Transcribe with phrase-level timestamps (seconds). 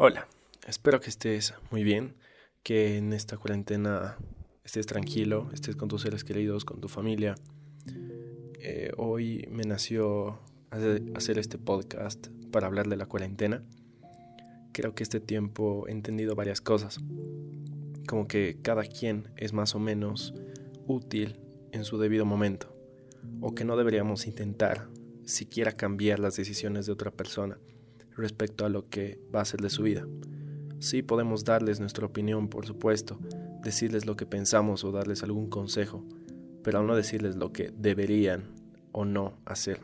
[0.00, 0.28] Hola,
[0.68, 2.14] espero que estés muy bien,
[2.62, 4.16] que en esta cuarentena
[4.62, 7.34] estés tranquilo, estés con tus seres queridos, con tu familia.
[8.60, 10.38] Eh, hoy me nació
[10.70, 13.64] hacer este podcast para hablar de la cuarentena.
[14.70, 17.00] Creo que este tiempo he entendido varias cosas,
[18.06, 20.32] como que cada quien es más o menos
[20.86, 21.40] útil
[21.72, 22.72] en su debido momento,
[23.40, 24.86] o que no deberíamos intentar
[25.24, 27.58] siquiera cambiar las decisiones de otra persona
[28.18, 30.06] respecto a lo que va a ser de su vida.
[30.80, 33.18] Sí podemos darles nuestra opinión, por supuesto,
[33.62, 36.04] decirles lo que pensamos o darles algún consejo,
[36.62, 38.44] pero aún no decirles lo que deberían
[38.92, 39.80] o no hacer.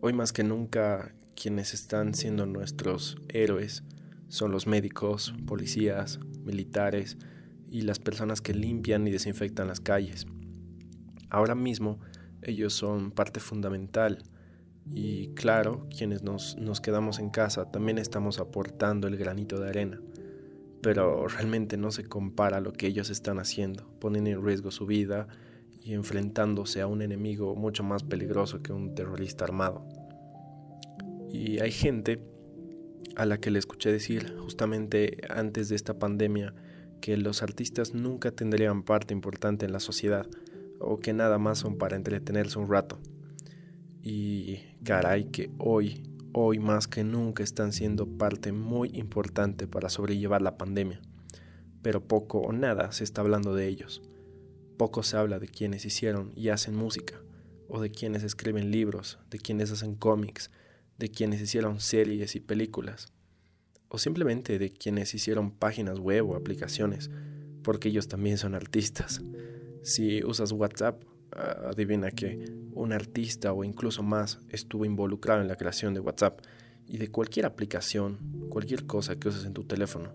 [0.00, 3.84] Hoy más que nunca quienes están siendo nuestros héroes
[4.28, 7.16] son los médicos, policías, militares
[7.70, 10.26] y las personas que limpian y desinfectan las calles.
[11.30, 11.98] Ahora mismo
[12.42, 14.22] ellos son parte fundamental
[14.90, 20.00] y claro, quienes nos, quedamos en casa también estamos aportando el granito de arena,
[20.82, 25.28] pero realmente no se compara lo que ellos están haciendo, ponen en riesgo su vida
[25.82, 29.86] y enfrentándose a un enemigo mucho más peligroso que un terrorista armado.
[31.30, 32.20] Y hay gente
[33.16, 36.54] a la que le escuché decir justamente antes de esta pandemia
[37.00, 40.26] que los artistas nunca tendrían parte importante en la sociedad
[40.78, 42.98] o que nada más son para entretenerse un rato.
[44.02, 50.42] Y caray que hoy, hoy más que nunca están siendo parte muy importante para sobrellevar
[50.42, 51.00] la pandemia.
[51.82, 54.02] Pero poco o nada se está hablando de ellos.
[54.76, 57.20] Poco se habla de quienes hicieron y hacen música,
[57.68, 60.50] o de quienes escriben libros, de quienes hacen cómics,
[60.98, 63.12] de quienes hicieron series y películas,
[63.88, 67.10] o simplemente de quienes hicieron páginas web o aplicaciones,
[67.62, 69.22] porque ellos también son artistas.
[69.82, 71.02] Si usas WhatsApp,
[71.34, 72.44] adivina que
[72.74, 76.40] un artista o incluso más estuvo involucrado en la creación de WhatsApp
[76.86, 80.12] y de cualquier aplicación, cualquier cosa que uses en tu teléfono.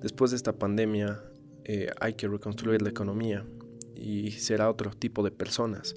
[0.00, 1.22] Después de esta pandemia
[1.64, 3.44] eh, hay que reconstruir la economía
[3.94, 5.96] y será otro tipo de personas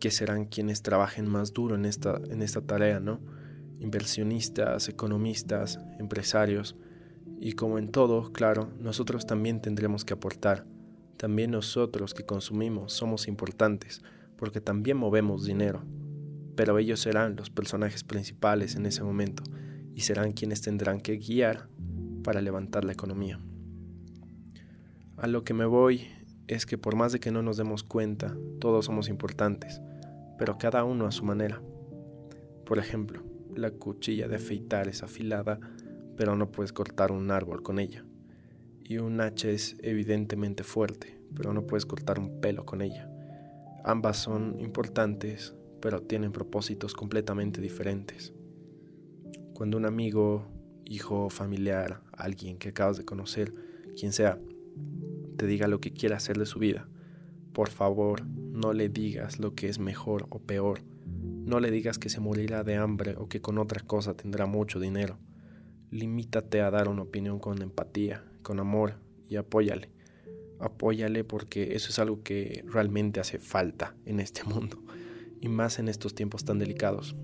[0.00, 3.20] que serán quienes trabajen más duro en esta, en esta tarea, ¿no?
[3.78, 6.76] Inversionistas, economistas, empresarios
[7.40, 10.66] y como en todo, claro, nosotros también tendremos que aportar
[11.16, 14.02] también nosotros que consumimos somos importantes
[14.36, 15.82] porque también movemos dinero,
[16.56, 19.42] pero ellos serán los personajes principales en ese momento
[19.94, 21.68] y serán quienes tendrán que guiar
[22.22, 23.38] para levantar la economía.
[25.16, 26.08] A lo que me voy
[26.48, 29.80] es que por más de que no nos demos cuenta, todos somos importantes,
[30.36, 31.62] pero cada uno a su manera.
[32.66, 33.22] Por ejemplo,
[33.54, 35.60] la cuchilla de afeitar es afilada,
[36.16, 38.04] pero no puedes cortar un árbol con ella
[38.84, 43.10] y un hacha es evidentemente fuerte, pero no puedes cortar un pelo con ella.
[43.82, 48.32] Ambas son importantes, pero tienen propósitos completamente diferentes.
[49.54, 50.46] Cuando un amigo,
[50.84, 53.54] hijo, familiar, alguien que acabas de conocer,
[53.98, 54.38] quien sea,
[55.36, 56.88] te diga lo que quiere hacer de su vida,
[57.52, 60.80] por favor, no le digas lo que es mejor o peor.
[61.06, 64.80] No le digas que se morirá de hambre o que con otra cosa tendrá mucho
[64.80, 65.18] dinero.
[65.94, 68.94] Limítate a dar una opinión con empatía, con amor
[69.28, 69.90] y apóyale.
[70.58, 74.82] Apóyale porque eso es algo que realmente hace falta en este mundo
[75.40, 77.14] y más en estos tiempos tan delicados.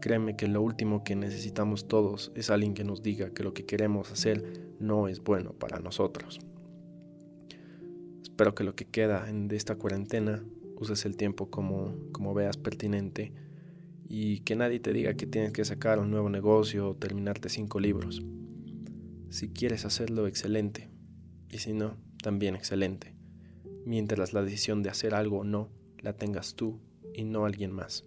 [0.00, 3.64] Créeme que lo último que necesitamos todos es alguien que nos diga que lo que
[3.64, 4.42] queremos hacer
[4.80, 6.40] no es bueno para nosotros.
[8.22, 10.44] Espero que lo que queda de esta cuarentena
[10.80, 13.32] uses el tiempo como, como veas pertinente
[14.14, 17.80] y que nadie te diga que tienes que sacar un nuevo negocio o terminarte cinco
[17.80, 18.22] libros.
[19.30, 20.90] Si quieres hacerlo, excelente.
[21.48, 23.16] Y si no, también excelente.
[23.86, 26.78] Mientras la decisión de hacer algo o no la tengas tú
[27.14, 28.04] y no alguien más.